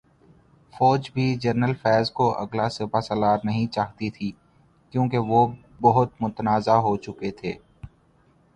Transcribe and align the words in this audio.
فوج 0.73 1.09
بھی 1.13 1.25
جنرل 1.35 1.73
فیض 1.81 2.11
کو 2.11 2.29
اگلا 2.37 2.67
سپاسالار 2.69 3.37
نہیں 3.43 3.67
چاہتی 3.67 4.09
تھی، 4.09 4.31
کیونکہ 4.93 5.17
وہ 5.29 5.45
بہت 5.81 6.21
متنازع 6.21 6.75
ہوچکے 6.79 7.31
تھے۔۔ 7.31 7.53